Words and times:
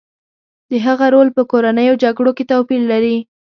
د 0.69 0.71
هغه 0.85 1.05
رول 1.13 1.29
په 1.37 1.41
کورنیو 1.51 1.99
جګړو 2.03 2.31
کې 2.37 2.43
توپیر 2.51 2.81
لري 2.91 3.17